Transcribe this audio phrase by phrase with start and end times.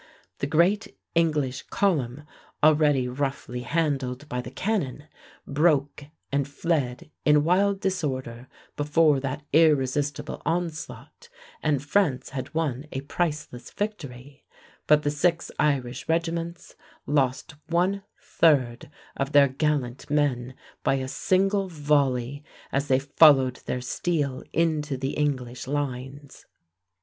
[0.39, 2.23] The great English column,
[2.63, 5.03] already roughly handled by the cannon,
[5.45, 11.29] broke and fled in wild disorder before that irresistible onslaught,
[11.61, 14.43] and France had won a priceless victory,
[14.87, 16.75] but the six Irish regiments
[17.05, 23.81] lost one third of their gallant men by a single volley as they followed their
[23.81, 26.47] steel into the English lines.